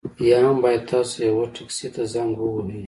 [0.27, 2.79] یا هم باید تاسو یوه ټکسي ته زنګ ووهئ